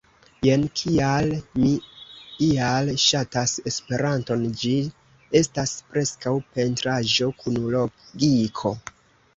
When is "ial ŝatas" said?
2.47-3.55